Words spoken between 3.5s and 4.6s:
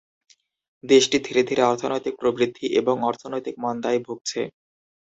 মন্দায় ভুগছে।